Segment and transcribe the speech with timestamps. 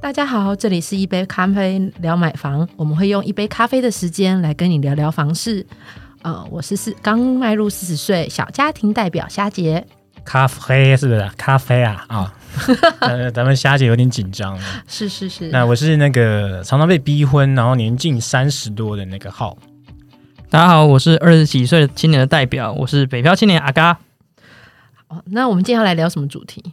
[0.00, 5.66] 大家好，这里是一杯咖啡聊买房，我们会用一杯咖啡的时间来跟你聊聊房事。
[6.22, 9.84] 呃，我是四刚迈入四十岁小家庭代表虾姐，
[10.24, 11.28] 咖啡是不是？
[11.36, 12.34] 咖啡啊 啊！
[13.00, 14.62] 咱咱们虾姐有点紧张了。
[14.86, 19.58] 是是是，那我是那个常常被逼婚，然后年近三十多的那个号。
[20.48, 23.98] 大家好，我是二十几岁的青年的代表，我是北漂青年阿嘎。
[25.08, 26.72] 哦，那我们今天要来聊什么主题？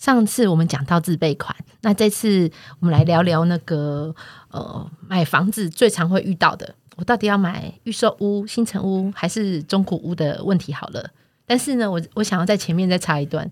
[0.00, 4.14] 上次我们讲到自备款，那这次我们来聊聊那个
[4.50, 11.10] 呃买房子最常会遇到的，我到底要买预售屋、新城屋还是中古屋的问题好了。
[11.46, 13.50] 但是呢，我我想要在前面再插一段，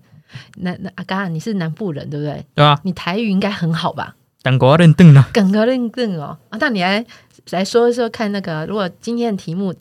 [0.57, 2.43] 那那阿嘎你是南部人对不对？
[2.55, 4.15] 对啊，你台语应该很好吧？
[4.41, 7.05] 等国认定了，梗个认定哦啊，那你来
[7.51, 9.75] 来说一说看那个，如果今天的题目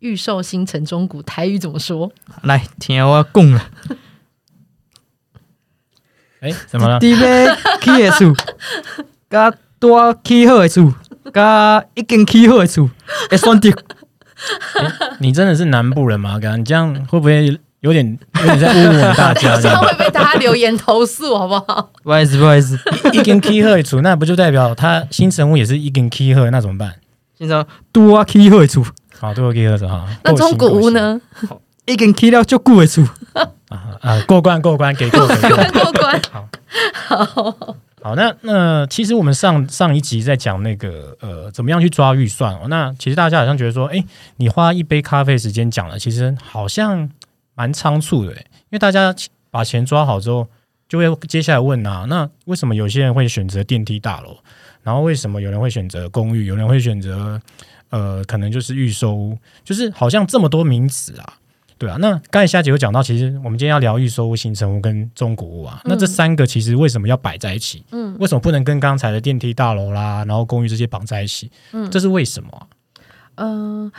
[0.00, 2.12] 预售新城中古台语怎么说？
[2.42, 3.70] 来听我讲了。
[6.42, 6.98] 哎，怎么了？
[6.98, 7.46] 第一杯
[7.80, 8.02] 起
[9.30, 10.92] 的多 起好的厝，
[11.32, 12.90] 加已经起好的厝，
[13.30, 13.70] 会选择。
[15.20, 16.40] 你真的是南部人吗？
[16.40, 19.54] 刚你这样会不会有点有点在侮辱我们大家？
[19.62, 21.90] 这样会被大家留言投诉，好不好？
[22.02, 22.76] 不好意思，不好意思，
[23.12, 26.50] 一根 key 赫一处，那不就代表他新成屋也是一根 key 赫？
[26.50, 26.94] 那怎么办？
[27.38, 28.84] 先生多起好的厝，
[29.20, 30.04] 好，多 key 赫是哈。
[30.24, 31.20] 那中古屋呢？
[31.86, 33.04] 已经起了足久的厝。
[33.72, 36.20] 啊啊，过关过关，给过给过 过关。
[36.30, 36.48] 好，
[37.24, 37.56] 好，
[38.02, 38.14] 好。
[38.14, 42.66] 那那其实我们上上一集在讲那个呃，怎么样去抓预算哦。
[42.68, 44.04] 那其实大家好像觉得说，哎，
[44.36, 47.08] 你花一杯咖啡时间讲了，其实好像
[47.54, 49.14] 蛮仓促的，因为大家
[49.50, 50.48] 把钱抓好之后，
[50.88, 54.38] 就会接下来问啊，那为什么有些人会选择电梯大楼？
[54.82, 56.46] 然后为什么有人会选择公寓？
[56.46, 57.40] 有人会选择
[57.90, 59.38] 呃，可能就是预售屋？
[59.62, 61.34] 就是好像这么多名词啊。
[61.82, 65.80] 对啊，那刚才夏姐有讲到，其实我们今天要聊预售屋、新成屋跟中古屋啊。
[65.84, 67.84] 那这三个其实为什么要摆在一起？
[67.90, 71.50] 嗯，为什么不能跟刚才的电梯大楼啦，然后公寓这些绑在一起？
[71.72, 72.68] 嗯，这是为什么？
[73.34, 73.90] 嗯，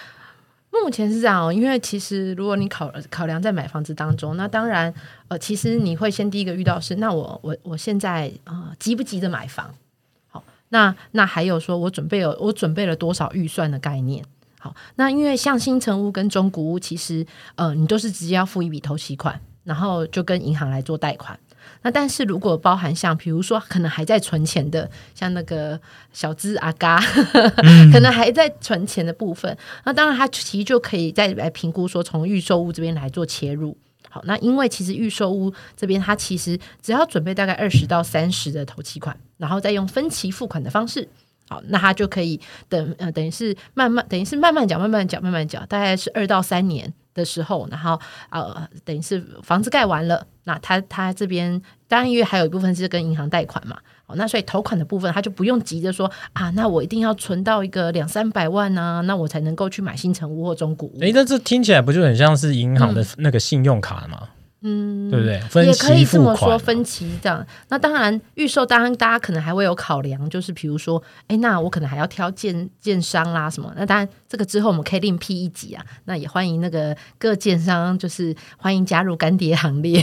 [0.71, 4.93] 目前是这样哦，因为其实如果你考考量在买房子当中，那当然
[5.27, 9.75] 呃，其实你会先第一个遇到是，那我我我现在呃急不急着买房？
[10.29, 14.23] 好，那那还有说我准备有我准备了多少预算的概念？
[14.63, 17.25] 好，那因为像新城屋跟中古屋，其实
[17.55, 21.37] 呃，你都是直接要付一笔头期款，然后就跟银行来做贷款。
[21.81, 25.77] 那但是如果包含像比如说可能还在存钱的，像那个
[26.13, 26.97] 小资阿嘎，
[27.91, 33.77] 可能还在存钱的部分，那当然他其实就可以再来评估说从预售屋这边来做切入。
[34.09, 41.09] 好，那因为其实预售屋这边，它其实只要准备大概二十到三十的头期款，然后再用分期付款的方式。
[41.53, 47.99] 好，那他就可以等呃，等于是慢慢，等于是慢慢缴，慢慢缴，慢慢缴，大概是二到三年的时候，然后
[48.31, 53.77] 呃，等于是房子盖完了，那他他这边当然因为还有一部分是跟银行贷款嘛，
[54.07, 60.97] 好，那所以投款的部分他就不用急着说啊，那我一定要存到一个两三百万呢，那我才能够去买新城屋或中古屋。
[61.01, 64.17] 哎，那这听起来不就很像是银行的那个信用卡吗？
[64.23, 64.27] 嗯，
[64.63, 65.65] 对不对？
[65.65, 67.45] 也可以这么说，分期这样。
[67.67, 73.73] 那当然，预售当然大家可能还会有考量，就是比如说，哎，那我可能还要挑建建商啦什么。
[73.75, 75.85] 那当然，这个之后我们可以另辟一集啊。
[76.05, 80.01] 那也欢迎那个各建商，就是欢迎加入干爹行列。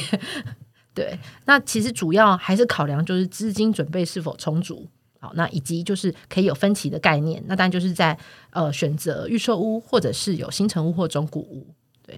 [0.92, 4.86] 对，那其实主要还是考量就是资金准备是否充足，
[5.18, 7.42] 好，那以及就是可以有分歧的概念。
[7.46, 8.18] 那当然就是在
[8.50, 11.66] 呃选择预售屋，或者是有新城屋或中古屋。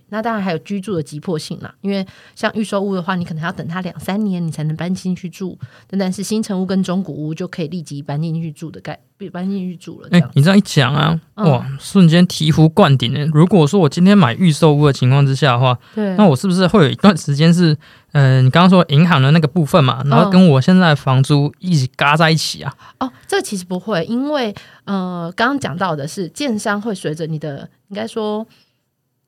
[0.08, 5.58] 那当然还有居住的急迫性啦，因为像预售屋的话，你可能要等它两三年，你才能搬进去住。
[5.88, 8.98] 但是新城屋跟中古屋就可以立即搬进去住的概，
[9.32, 10.08] 搬进去住了。
[10.10, 13.25] 哎，你这样一讲啊，哇，瞬间醍醐灌顶呢。
[13.32, 17.76] 如果说我今天买预售屋的情况之下的话，对，那我是不是会有一段时间是，
[18.12, 22.75] 嗯，你刚刚说银行的那个部分嘛，然后跟我现在房租一起嘎在一起啊？
[22.98, 24.54] 哦，这其实不会，因为
[24.84, 28.47] 呃，刚刚讲到的是建商会随着你的，应该说。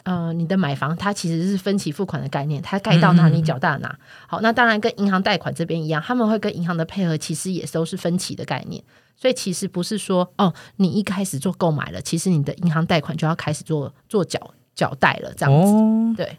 [0.04, 3.98] 呃，你的买房它其实是分期付款的概念，它盖到哪你缴到哪。
[4.26, 8.82] 好，那当然跟银行贷款这边一样，他们会跟银行的配合，其实也都是分期的概念。
[9.16, 14.38] 所以其实不是说哦，你一开始做购买了，其实你的银行贷款就要开始做做缴
[14.74, 16.36] 缴贷了，这样子对。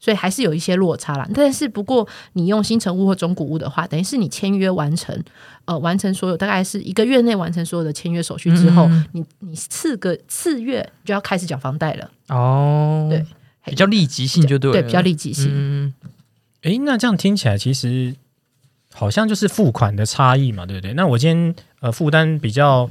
[0.00, 1.28] 所以还是有一些落差啦。
[1.32, 5.16] 但是不过你用新城屋或中古屋的话，等于是你签约完成，
[5.66, 12.10] 呃，完成所有大概是一个月内完成所有的签约手续之后，你你次个次月就要开始缴房贷了。
[12.28, 13.24] 哦，对，
[13.66, 15.50] 比较立即性就对，对，比较立即性。
[15.52, 15.94] 嗯，
[16.62, 18.14] 哎，那这样听起来其实
[18.92, 20.94] 好像就是付款的差异嘛，对不对？
[20.94, 22.88] 那我今天呃负担比较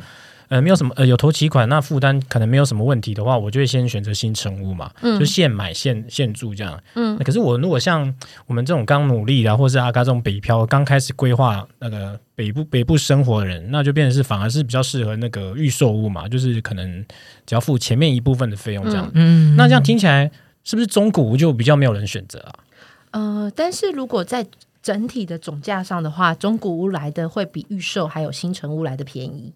[0.50, 6.82] 呃没有什么呃有头期款，那负担可能没有什么问题的话，我就会先选择新城屋嘛，就现买现现住这样。
[6.96, 8.14] 嗯，可是我如果像
[8.48, 17.06] 我们这种刚努力的，或是阿嘎这种北漂刚开始规划那个北部北部生活的人，那就变成是反而是比较适合那个预售屋嘛，就是可能
[17.46, 19.10] 只要付前面一部分的费用这样。
[19.14, 20.30] 嗯，那这样听起来
[20.64, 22.54] 是不是中古屋就比较没有人选择啊？
[23.12, 24.46] 呃，但是如果在
[24.82, 29.54] 整体的总价上的话，中古屋来的会比预售还有新城屋来的便宜，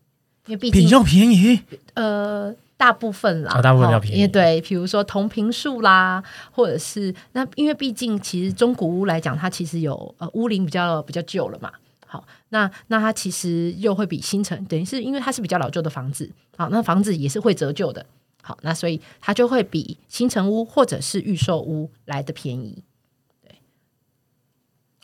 [0.48, 1.62] 因为毕竟比较便宜。
[1.94, 4.28] 呃，大部分啦，大部分要便宜。
[4.28, 11.72] 对，比如说同平数啦，或者是那，因为毕竟其实中古屋来讲，它其实有呃屋龄比较比较旧了嘛。
[12.06, 18.06] 好，那那它其实又会比新城，等于是因为它是比较老旧的房子，好，那房子也是会折旧的。
[18.42, 22.84] 好，那所以它就会比新城屋或者是预售屋来的便宜。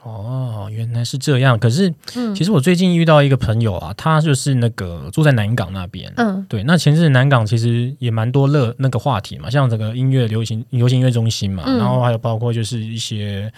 [0.03, 1.57] 哦，原来是这样。
[1.59, 1.93] 可是，
[2.35, 6.11] 其实我最近遇到一个朋友啊，他就是那个住在南港那边。
[6.15, 6.63] 嗯，对。
[6.63, 13.51] 那前阵南港其实也蛮多乐那个话题嘛，像整个音乐流行流行音乐中心嘛，然后还有包括就是一些。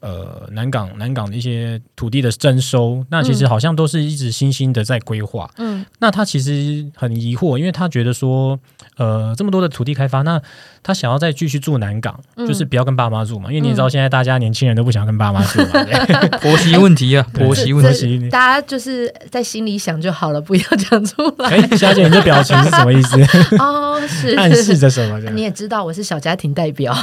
[0.00, 5.50] 呃，南港南港的一些土地的征收，那其实好像都是一直新兴的在规划。
[5.58, 8.56] 嗯，那他其实很疑惑，因为他觉得说，
[8.96, 10.40] 呃，这么多的土地开发，那
[10.84, 13.50] 他想要再继续住南港，就是不要跟爸妈住嘛。
[13.50, 15.84] 因为你知道，现在大家年轻人都不想跟爸妈住嘛，
[16.40, 21.50] 婆媳问题啊，婆媳问题，大家就是在心里想就好了，不要讲出来。
[21.50, 23.20] 哎，小姐，你这表情是什么意思？
[23.58, 25.18] 哦，是暗示着什么？
[25.30, 26.96] 你也知道我是小家庭代表，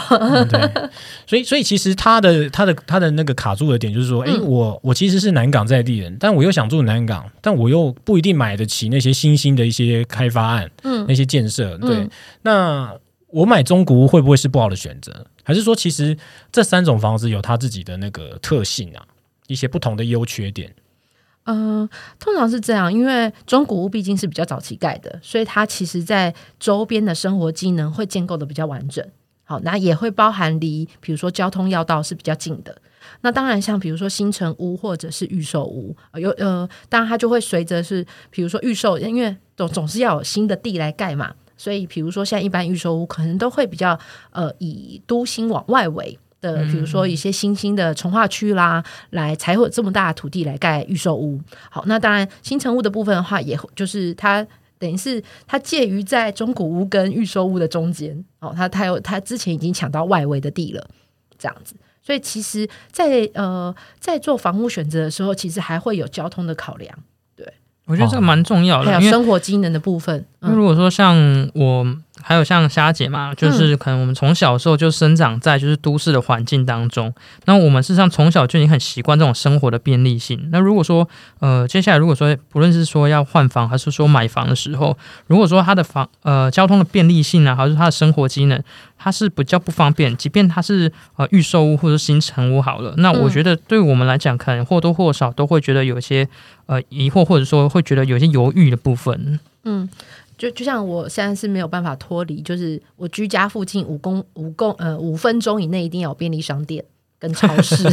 [0.50, 0.90] 对，
[1.28, 2.74] 所以所以其实他的他的。
[2.88, 12.08] 他的那个卡住的点就是说，哎，我我其实是南港在地人，但我又想住南港，但我又不一定买得起那些新兴的一些开发案，嗯，那些建设，对，
[12.44, 12.94] 那
[13.28, 15.26] 我买中古屋会不会是不好的选择？
[15.44, 16.18] 还是说，其实
[16.52, 19.06] 这三种房子有它自己的那个特性啊，
[19.48, 20.74] 一些不同的优缺点？
[21.48, 21.88] 嗯，
[22.20, 29.06] 通常是这样，因为中古屋毕竟是比较早期盖的，所以它其实在周边的生活机能会建构的比较完整。
[29.46, 32.76] 好，那也会包含离，比如说交通要道是比较近的。
[33.22, 43.98] 那当然，像比如说新城屋或者是预售屋，有呃，当然它就会随着是，比如说预售，因为总总是要有新的地来盖嘛，所以比如说现在一般预售屋可能都会比较
[44.32, 51.40] 呃以都心往外围的，比如说一些新兴的从化区啦，来才会有这么大的土地来盖预售屋。
[51.70, 54.46] 好，那当然新城屋的部分的话，也就是它。
[54.78, 60.88] 等于是它介于在中古屋跟预售屋的中间哦，它它有它之前已经抢到外围的地了，
[61.38, 66.98] 这样子，所以其实，在呃在做房屋选择的时候，其实还会有交通的考量，
[67.36, 67.46] 对，
[67.86, 70.26] 我觉得这个蛮重要的，还有生活机能的部分。
[70.40, 71.16] 那如果说像
[71.54, 71.98] 我。
[72.22, 77.14] 还有像虾姐嘛，就是可能我们从小时候就生长在就是都市的环境当中，
[77.46, 80.50] 那我们事实上从小就已经很习惯这种生活的便利性。
[80.52, 81.08] 那如果说
[81.40, 84.98] 呃接下来如果说不论是说要换房还是说买房的时候，
[85.28, 88.64] 如果说它的房呃交通的便利性啊，还是它的生活机能，
[88.98, 96.28] 它是比较不方便，即便它是呃预售屋或者新城屋好了，那我觉得对我们来讲，可能或多或少都会觉得有些
[96.68, 99.40] 呃疑惑，或者说会觉得有些犹豫的部分。
[99.66, 99.90] 嗯。
[100.38, 106.84] 就就像我现在是没有办法脱离，就是我居家附近五公五公呃五分钟以内一定要有便利商店
[107.18, 107.84] 跟超市。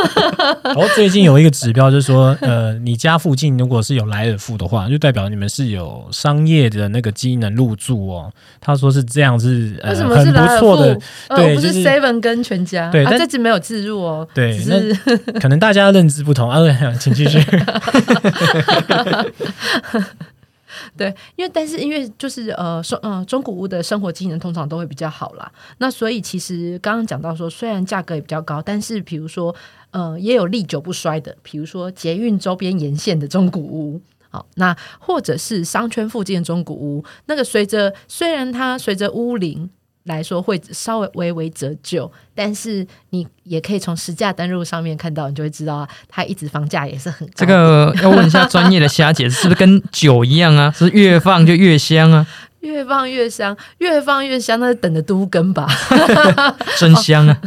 [0.64, 8.32] 然后最近有一个指标就是说，呃，你家附近如果是有莱尔富的话，就代表你们是有商业的那个机能入驻哦。
[8.60, 10.98] 他说是这样是为什么是不错的？
[11.36, 14.26] 对，不是 Seven 跟全家，对，这次没有自入哦。
[14.32, 14.94] 对，是
[15.40, 16.58] 可能大家认知不同啊。
[16.98, 17.38] 请继续。
[20.96, 25.50] 对，因为但是因为就是呃，说呃，中古屋的生活机能通常都会比较好啦。
[25.78, 29.54] 那所以其实刚刚讲到说，虽然价格也比较高，但是比如说
[29.90, 39.70] 呃，也有历久不衰的，比如说捷运周边沿线的中古屋，好，那或者是商圈附近的中古屋，那个随着虽然它随着屋龄。
[40.04, 47.34] 来说会稍微微微折旧，但是你也可以从实价登录上面看到，你就会知道它一直房价也是很高。
[47.36, 50.70] 这个要问一下专业的虾姐，是不是跟酒一样啊？
[50.76, 52.26] 是越放就越香啊？
[52.60, 55.66] 越放越香，越放越香，那是等着都根吧？
[56.78, 57.40] 真香啊！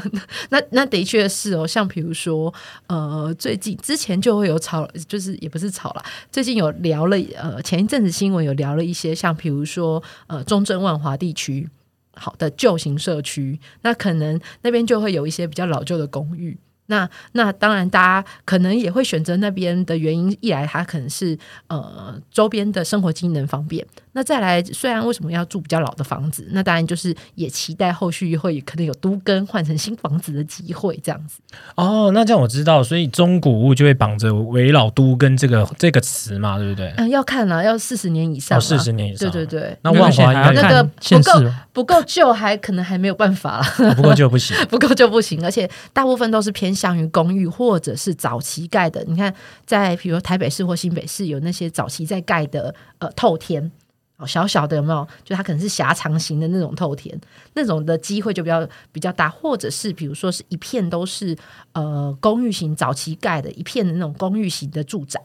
[0.50, 2.54] 那那的确是哦，像比如说
[2.88, 11.70] 呃，最近之前就会有炒，就是也不是炒了，最近有聊了呃，前一阵子新闻有聊了一些，像比如说呃，中正万华地区。
[12.15, 16.57] 好的旧型社区，那可能那边就会有一些比较老旧的公寓。
[16.88, 23.86] 那那当然，大家可能也会选择那边的原因，一来它可能是呃周边的生活机能方便。
[24.17, 31.41] 那再来，虽然为什么要住比较老的房子，那当然就是也期待后续会可能有都更换成新房子的机会，这样子。
[31.75, 36.93] 哦，那这样我知道，所以中古屋就会绑着“围老都更”这个这个词嘛，对不对？
[36.95, 39.77] 嗯，要看了，要四十年以上，四十年以上，对对对。
[39.81, 43.93] 那万华那个不够不够旧，还可能还没有办法了。
[43.95, 49.03] 不够旧不行， 不够旧不行，而且大部分都是偏向于公寓或者是早期盖的。
[49.05, 49.34] 你看，
[49.65, 53.69] 在比如台北市或新北市有那些早期在盖的呃透天。
[54.17, 55.07] 哦，小小的有没有？
[55.24, 57.19] 就它可能是狭长型的那种透田，
[57.53, 61.36] 那种的机会就比较比较大，或者是比如说是一片都是
[61.74, 65.19] 呃公寓型早期盖的一片的那种公寓型的住宅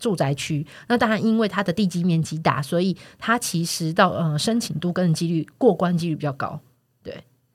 [0.00, 0.66] 住宅区。
[0.88, 6.60] 那当然，因为它的地基面积大，所以它其实到呃申请度跟几率过关几率比较高。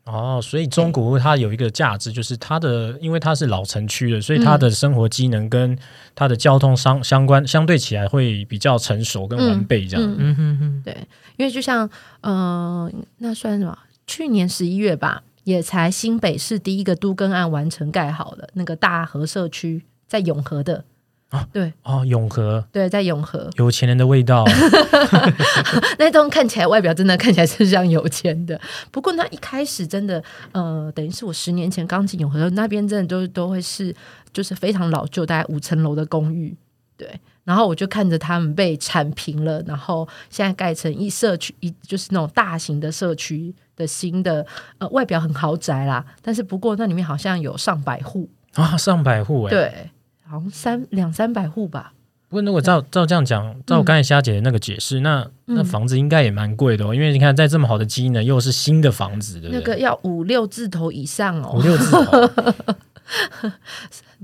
[0.10, 0.20] 对。
[0.20, 5.78] 哦，所以中古屋它有一个价值，就是它的，因为它是老城区的，所以它的生活机能跟
[6.16, 10.16] 它的交通相相关，相对起来会比较成熟跟完备这样。
[10.18, 10.96] 嗯哼哼，对，
[11.38, 11.89] 因为就像
[12.22, 13.78] 呃，那算什么？
[14.08, 20.84] 去年十一月吧，也才新北市第一个都更案完成盖好的那个大和社区，在永和的。
[21.29, 24.43] 啊，对，哦，永和，对，在永和，有钱人的味道，
[26.00, 28.59] 那栋看起来外表真的看起来是像有钱的，
[28.89, 33.95] 不过那一开始真的，呃，等于是我十年前刚进永和那边，真的都都会是
[34.33, 36.57] 就是非常老旧，大概五层楼的公寓，
[36.98, 37.07] 对，
[37.43, 44.43] 然后我就看着他们被铲平了，然后现在盖成一社区，一就是那种大型的社区的新的，
[44.79, 48.27] 呃，外表很豪宅啦，但是不过那里面好像有上百户。
[48.55, 49.89] 啊，上百户哎，对。
[50.29, 51.93] 好像三两三百户吧。
[52.27, 56.93] 不过如果照照这样讲，照我刚才虾姐的那个解释，那那房子应该也蛮贵的哦。
[56.93, 59.59] 因为你看，在这么好的机能，又是新的房子，对不对？
[59.59, 63.51] 那个要五六字头以上哦，五六字头。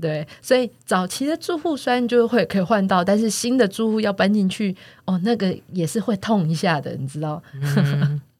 [0.00, 7.42] 对，所以早期的住户虽然就会可以换到，但是新的住户要搬进去，哦，那个也是会痛一下的，你知道。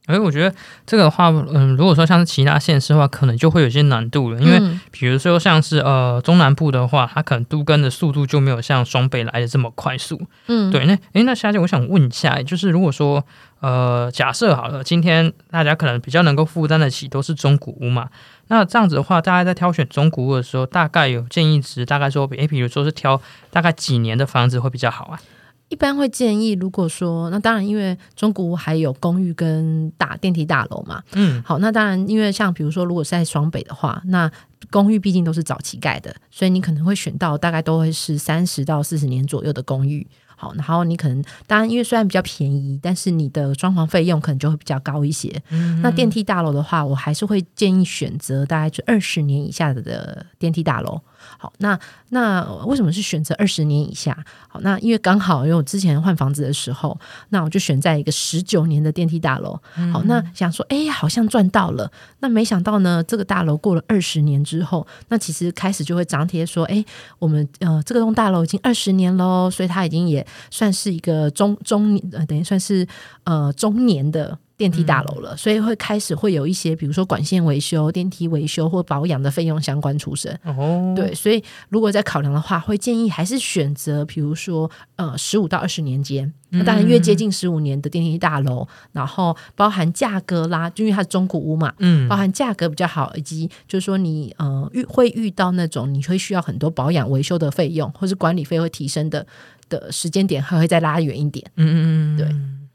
[0.06, 0.54] 哎，我觉得
[0.86, 4.40] 这个的话，嗯，如果说像是其他县市的话，可能就会有些难度了。
[4.40, 10.20] 因为比如说像是呃中南部的话，它可能都更的速度就没有像双北来的这么快速。
[10.46, 10.86] 嗯，对。
[10.86, 13.24] 那哎，那夏姐，我想问一下，就是如果说
[13.60, 18.08] 呃假设好了，今天大家可能比较能够负担得起都是中古屋嘛，
[18.46, 23.20] 那这样子的话，大家在挑选中古屋的时候，大概有建议值，大概说，哎，比如说是挑
[23.50, 25.18] 大概几年的房子会比较好啊？
[25.68, 34.30] 一般会建议，如果说那当然，因为中古屋还有公寓跟大电梯大楼嘛，嗯，好，那当然，因为像比如说，如果是在双北的话，那
[34.70, 40.06] 公寓毕竟都是早期盖的，所以你可能会选到大概都会是三十到四十年左右的公寓。
[40.38, 45.34] 好，然后你可能当然，因为虽然比较便宜，但是你的装潢费用可能就会比较高一些。
[45.82, 51.00] 那电梯大楼的话，我还是会建议选择大概就二十年以下的电梯大楼。
[51.38, 51.78] 好，那
[52.10, 54.16] 那为什么是选择二十年以下？
[54.48, 56.98] 好，那因为刚好因为我之前换房子的时候，
[57.30, 59.58] 那我就选在一个十九年的电梯大楼。
[59.92, 61.90] 好，那想说，哎，好像赚到了。
[62.20, 66.84] 那没想到呢，这个大楼过了二十年之后，那其实开始就会张贴说，哎，
[67.18, 72.86] 我们呃这个栋大楼已经二十年喽，所以它已经也算是一个中中年，呃，等于算是
[73.24, 74.38] 呃中年的。
[74.56, 80.32] 电梯大楼了，所以会开始会有一些，比如说管线维修、电梯维修或保养的费用相关出身。
[80.44, 86.32] 哦，对，所以如果在考量的话，会建议还是选择，比如说呃十五到二十年间。
[86.50, 99.26] 那当然越接近十五年的电梯大楼，然后包含价格啦，就因为它是中古屋嘛，嗯，包含价格比较好，以及就是说你呃遇会遇到那种你会需要很多保养维修的费用，或是管理费会提升的
[99.68, 101.44] 的时间点，还会再拉远一点。
[101.56, 102.65] 嗯嗯嗯，对。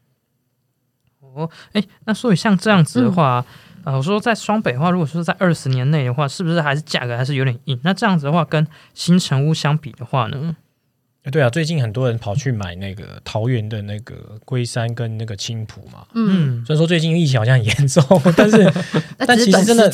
[1.36, 3.46] 哦，哎，那所以像这样子的话，
[3.84, 7.80] 呃，我说在双北的话，如果说在二十年内的话，是不是还是价格还是有点硬？
[7.84, 10.56] 那这样子的话，跟新城屋相比的话呢？
[11.32, 16.00] 对啊，最近很多人跑去买那个桃园的那个龟山跟那个青浦嘛。
[16.16, 18.04] 嗯，虽然说最近疫情好像很严重，
[18.36, 18.74] 但是
[19.20, 19.88] 但其实真的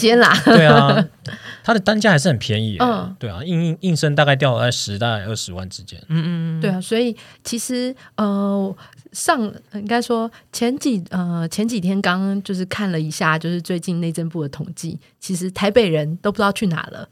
[0.45, 1.05] 对啊，
[1.67, 2.77] 它的单价还是很便宜。
[2.79, 6.01] 嗯，对啊，应应应声大概掉在十到二十万之间。
[6.07, 8.75] 嗯嗯，对啊，所以其实呃。
[9.13, 17.07] 上应该说前几呃前几天刚就是看了一下，就是最近内政部的统计，其实台北人都不知道去哪了，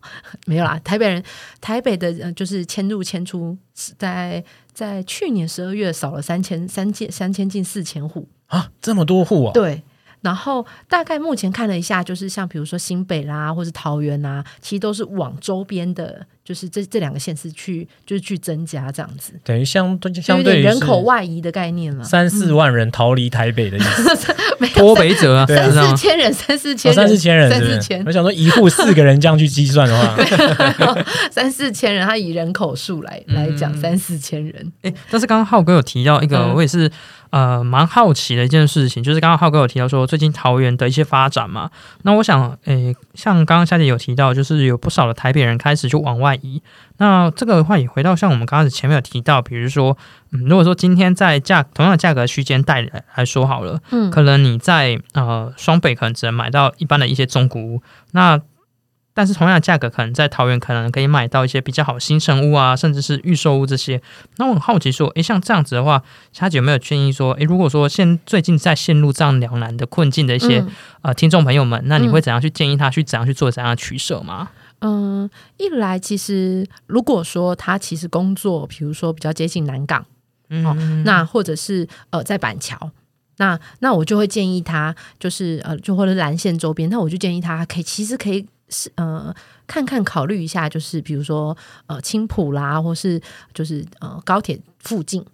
[0.46, 0.78] 没有啦。
[0.84, 1.24] 台北人
[1.60, 3.56] 台北的呃就是迁入迁出，
[3.96, 9.52] 在在去年十二月少了三千三千三千近四千户啊，这么多户啊！
[9.52, 9.82] 对。
[10.20, 22.04] 然后大概目前看了一下，就是像比如说新北啦，或是桃园啊，其实都是往周边的，就是这这两个县市去就是去增加这样子，等于相对相对人口外移的概念了。
[22.04, 24.34] 三四万人逃离台北的意思，
[24.74, 30.16] 脱北者 三四千人，三四千人，哦三四千人三四千我，想说一户四个人这样去计算的话，
[31.30, 34.72] 三四千人，他以人口数来来讲，三四千人。
[34.82, 36.54] 哎，但是刚刚浩哥有提到一个，嗯。
[36.54, 36.90] 我也是
[37.30, 41.70] 呃蛮好奇的一件事情，就是刚刚浩哥有提到说最近桃园的一些发展嘛，
[42.02, 46.62] 那我想诶，像刚刚夏姐有提到，就是有不少的台北人开始就往外移，
[46.98, 49.96] 那这个的话也回到像我们刚开始前面有提到，比如说，
[50.32, 54.10] 嗯，如果说今天在价同样的价格区间带来来说好了，嗯。
[54.10, 57.82] 可能你在呃双北可能只能买到一般的一些中古屋，
[58.12, 58.40] 那
[59.18, 64.00] 但是同样的价格，可能在桃园可能可以买到一些比较好的新生屋啊，甚至是预售屋这些。
[64.36, 66.00] 那我很好奇说，诶，像这样子的话，
[66.32, 70.70] 夏姐有没有建议说，诶，如果说现最近在陷入这样两难的困境的一些、嗯
[71.02, 74.50] 呃听众朋友们，那你会怎样去建议他去怎样去做怎样的取舍吗？
[74.82, 80.06] 嗯，一来其实如果说他其实工作，比如说比较接近南港，
[80.50, 82.92] 嗯，那或者是呃在板桥。
[83.38, 89.34] 那那我就会建议他，就是呃，就或者蓝线周边，那我就建议他可以，其实可以是呃，
[89.66, 91.56] 看看考虑一下，就是比如说
[91.86, 93.20] 呃青浦啦，或是
[93.54, 95.24] 就是呃高铁附近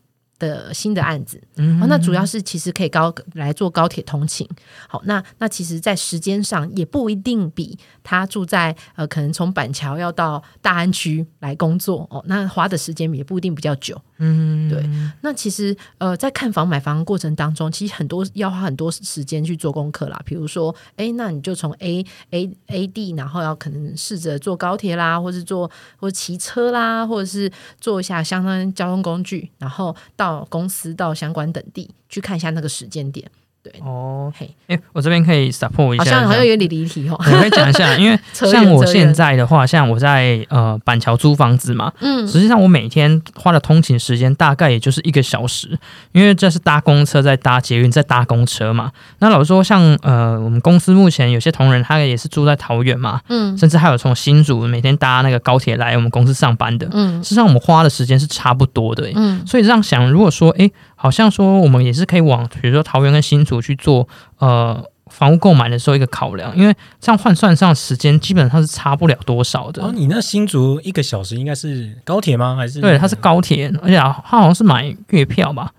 [0.47, 1.41] 的新的案子。
[1.57, 4.49] 嗯哦，那主要是其实可以高来做高铁通勤。
[4.89, 14.01] 好，那那其实，在时间上也不一定比他住在呃，可能从板桥要到大安区来工作哦，那花的时间也不一定比较久。
[14.19, 14.89] 嗯对
[15.23, 20.21] 那其实呃，在看房买房过程当中，其实很多要花很多时间去做功课啦。
[20.25, 33.31] 比如说，哎，那你就从 A A A D，然后要可能试着坐高铁啦，或是坐或者骑车啦，或者是坐一下相当交通工具，然后到公司到相关等地去看一下那个时间点。
[33.65, 37.17] 对，哦，嘿，诶，我这边可以 support 一下，好像好像有点离题哦。
[37.19, 42.29] 我可以讲一下， 因为像我现在的话，像我在呃板桥租房子嘛，嗯。
[42.29, 45.79] 实际上我每天花的通勤时间大概也就是一个小时，
[46.13, 48.93] 因为这是搭公车在搭捷运在搭公车嘛。
[49.21, 53.57] 那老实说像呃我们公司目前有些同仁他也是住在桃园嘛，嗯。
[53.57, 56.87] 甚至还有从新竹每天搭那个高铁来我们公司上班的。
[56.93, 57.23] 嗯。
[57.25, 59.43] 实际上我们花的时间是差不多的、欸，嗯。
[59.47, 60.71] 所以这样想，如果说诶，
[61.05, 64.09] 好像说我们也是可以往比如说桃园跟新竹去做
[64.39, 69.85] 呃房屋购买的时候一个考量，因为这样换算上时间基本上是差不了多少的。
[69.85, 72.57] 哦，你那新竹一个小时应该是高铁吗？
[72.57, 75.71] 还是对，它是高铁，而且它好像是买月票吧，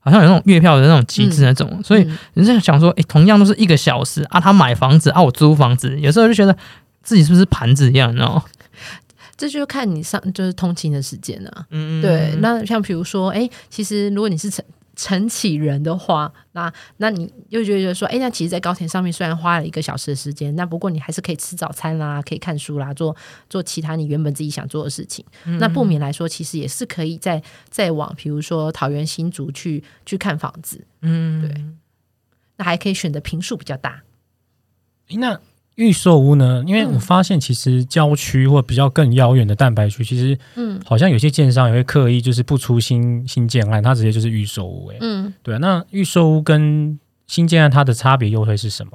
[0.00, 6.54] 好像有那种月票的那种机制那种，所以嗯人家想说，诶，同样都是一个小时啊，他买房子啊，我租房子，有时候就觉得
[7.02, 8.42] 自己是不是盘子一样，你知道吗？
[9.36, 11.66] 这就看你上就是通勤的时间啊。
[11.70, 14.64] 嗯对，那像比如说，哎，其实如果你是晨
[14.96, 23.16] 晨起人的话，那那你又觉得说，哎，那其实，在高铁上面虽然花了一个小时的时间，那不过你还是可以吃早餐啦，可以看书啦，做
[23.50, 25.24] 做其他你原本自己想做的事情。
[25.58, 31.64] 那不免来说，其实也是可以再再往，比如说桃园新竹去去看房子，嗯，对
[32.56, 34.04] 那还可以选择平数比较大。
[35.08, 35.40] 诶那
[35.76, 36.62] 预售屋呢？
[36.66, 44.88] 因为嗯我发现其实郊区或比较更遥远的蛋白区，其实嗯好像有些建商也会刻意就是不出新新建案，它直接就是预售屋。
[44.92, 48.92] 哎，嗯对啊，那预售屋跟新建案它的差别又会是什么？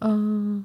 [0.00, 0.64] 嗯。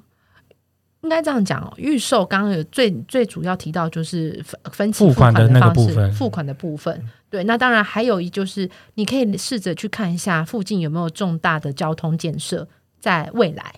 [1.02, 7.04] 应该这样讲哦，预售刚刚有最最主要提到就是分分期付款的那个部分付款的部分。
[7.28, 12.68] 对，那当然还有一就是你可以试着去看一下附近有没有重大的交通建设
[13.00, 13.74] 在未来。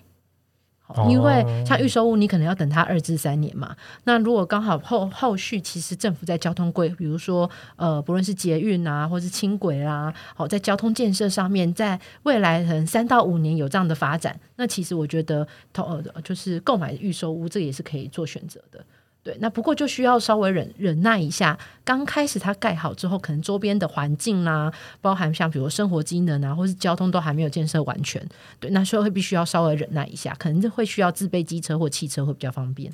[0.87, 3.75] 好因为哦像预售屋，你可能要等它二至三年嘛。
[4.03, 18.85] 那如果刚好后后续，其实政府在交通规，比如说呃，不论是捷运啊，或是轻轨啦，好，在交通建设上面，在未来可能三到五年有这样的发展，那其实我觉得投呃就是购买预售屋，这也是可以做选择的。
[19.25, 21.57] 对，那不过就需要稍微忍忍耐一下。
[21.83, 28.23] 刚开始它盖好之后，可能周边的环境啦、包含像比如生活机能啊，或是交通都还没有建设完全。
[28.59, 32.93] 对，那所以会必须要稍微忍耐一下，可能会需要自备机车或汽车会比较方便。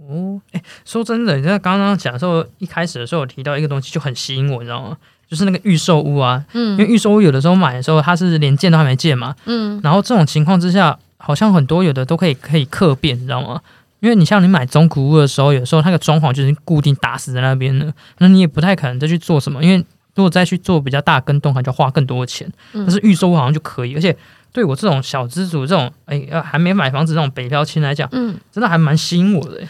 [0.00, 4.96] 哦，哎，说真的，你在刚刚讲的时候，一开始的时候有提到一个东西就很吸引我，你知道吗？
[5.28, 13.60] 就是那个预售屋啊，嗯因为预售屋有的时候买的时候，它是连建都还没建嘛，嗯然后这种情况之下，好像很多有的都可以可以客变，你知道吗？
[14.00, 19.76] 因为你像你买中古屋的时候，有时候那个装潢就是固定打死在那边了，那你也不太可能再去做什么，因为
[20.14, 22.50] 如果再去做比较大的跟动，还就要花更多的钱。
[22.72, 24.16] 嗯但是预售屋好像就可以，而且
[24.52, 29.68] 对我这种小资主，这种哎呃还没买房子这种北漂青来讲，嗯，真的还蛮吸引我的、欸。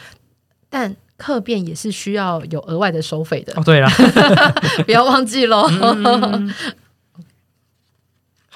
[0.70, 3.88] 但客变也是需要有额外的收费的哦，，对了，
[4.84, 5.66] 不要忘记喽。
[5.70, 6.54] 嗯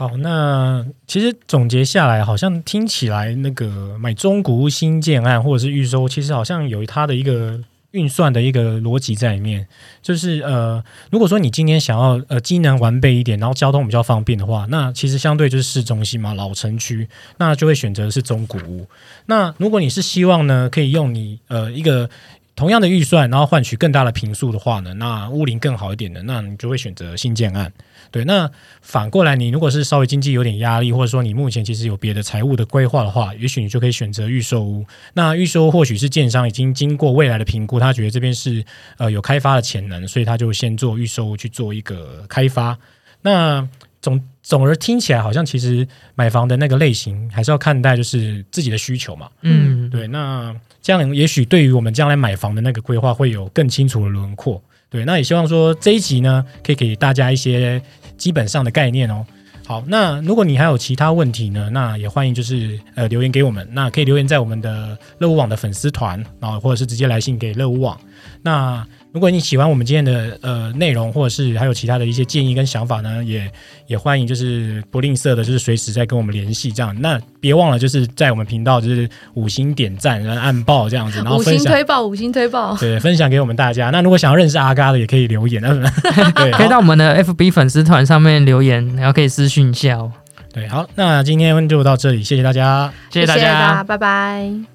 [0.03, 7.61] 好，那其实总结下来，好像听起来那个买中古屋新建案或者是预售，其实好像有它的一个
[7.93, 9.65] 运算的一个逻辑在里面，
[10.03, 18.85] 就是呃，如果说你今天想要呃机能完备一点，然后交通比较方便的话，那其实相对就是市中心嘛，老城区，那就会选择是中古屋。
[19.27, 22.11] 那如果你是希望呢，可以用你呃一个
[22.55, 27.73] 同样的预算，然后换取更大的平数的话呢，那屋龄更好一点的，那你就会选择新建案。
[28.11, 28.51] 对，那
[28.83, 34.85] 反过来，你如果是稍微经济有点压力，或者说你目前其实有别的财务的规划的话，也许你就可以选择预售屋。
[35.15, 38.63] 那预售或许是建商已经经过未来的评估，他觉得这边是
[38.99, 42.79] 呃有开发的潜能，所以他就先做预售屋去做一个开发。
[43.23, 43.67] 那
[44.03, 49.31] 总总而听起来，好像其实买房的那个类型还是要看待就是自己的需求嘛。
[49.41, 54.63] 嗯，对，那这样也许对于我们将来买房的那个规划会有更清楚的轮廓。
[54.91, 57.81] 对，那也希望说这一集呢，可以给大家一些。
[58.19, 59.27] 基本上的概念哦。
[59.67, 63.67] 好，那如果你还有其他问题呢，那也欢迎就是呃留言给我们。
[63.73, 68.01] 那可以留言在我们的乐屋网的粉丝团，然后或者是直接来信给乐屋网。
[68.43, 73.51] 那如果你喜欢我们今天的呃内容，或者是还有其他的一些建议跟想法呢，也
[73.87, 76.99] 也欢迎就是不吝啬的，就是随时在跟我们联系这样。
[77.01, 83.91] 那别忘了就是在我们频道就是五星点赞，然后按爆这样子，然后五星推爆，五星推爆， 对，分享给我们大家。
[83.91, 85.61] 那如果想要认识阿嘎的，也可以留言，
[86.35, 90.11] 对，可以到我们的 FB 粉丝团上面留言，然后可以私讯一下哦。
[90.55, 94.72] 对，好，那今天就到这里，谢谢大家，谢谢大家，拜拜。